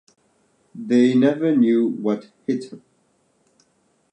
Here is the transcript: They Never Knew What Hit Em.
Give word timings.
They 0.73 1.13
Never 1.13 1.55
Knew 1.55 1.85
What 1.87 2.31
Hit 2.47 2.73
Em. 2.73 2.81